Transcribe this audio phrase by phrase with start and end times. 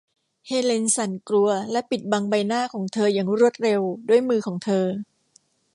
[0.47, 4.85] เฮเลนสั่นกลัวและปิดบังใบหน้าของเธออย่างรวดเร็วด้วยมือของเธอ